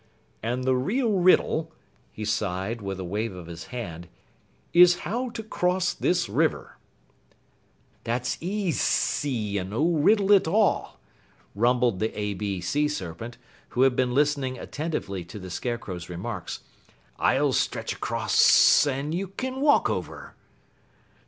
"And 0.41 0.63
the 0.63 0.73
real 0.75 1.19
riddle," 1.19 1.71
he 2.11 2.25
sighed 2.25 2.81
with 2.81 2.99
a 2.99 3.03
wave 3.03 3.35
of 3.35 3.45
his 3.45 3.65
hand, 3.65 4.07
"is 4.73 5.01
how 5.05 5.29
to 5.29 5.43
cross 5.43 5.93
this 5.93 6.27
river." 6.27 6.77
"That's 8.03 8.35
easy 8.41 9.59
and 9.59 9.69
no 9.69 9.85
riddle 9.87 10.33
at 10.33 10.47
all," 10.47 10.99
rumbled 11.53 11.99
the 11.99 12.17
A 12.19 12.33
B 12.33 12.61
Sea 12.61 12.87
Serpent, 12.87 13.37
who 13.69 13.83
had 13.83 13.95
been 13.95 14.15
listening 14.15 14.57
attentively 14.57 15.23
to 15.25 15.37
the 15.37 15.51
Scarecrow's 15.51 16.09
remarks. 16.09 16.61
"I'll 17.19 17.53
stretch 17.53 17.93
across, 17.93 18.87
and 18.87 19.13
you 19.13 19.27
can 19.27 19.61
walk 19.61 19.87
over." 19.87 20.33